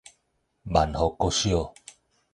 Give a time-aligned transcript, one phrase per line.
[0.63, 1.71] 萬福國小